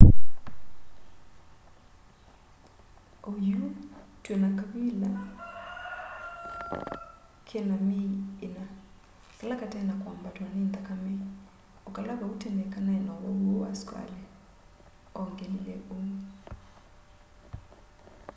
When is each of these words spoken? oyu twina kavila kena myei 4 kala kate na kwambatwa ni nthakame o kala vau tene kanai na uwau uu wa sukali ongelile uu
oyu 3.31 3.61
twina 4.23 4.49
kavila 4.59 5.11
kena 7.47 7.75
myei 7.87 8.11
4 8.41 8.65
kala 9.39 9.55
kate 9.61 9.79
na 9.89 9.95
kwambatwa 10.01 10.47
ni 10.53 10.61
nthakame 10.67 11.13
o 11.87 11.89
kala 11.95 12.13
vau 12.19 12.33
tene 12.41 12.63
kanai 12.73 12.99
na 13.07 13.13
uwau 13.19 13.39
uu 13.47 13.61
wa 13.63 13.69
sukali 13.79 14.19
ongelile 15.21 15.75
uu 15.97 16.11